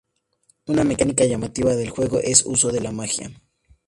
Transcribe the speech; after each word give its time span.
Una 0.65 0.83
mecánica 0.83 1.25
llamativa 1.25 1.75
del 1.75 1.91
juego 1.91 2.17
es 2.17 2.41
el 2.41 2.53
uso 2.53 2.71
de 2.71 2.81
la 2.81 2.91
magia. 2.91 3.31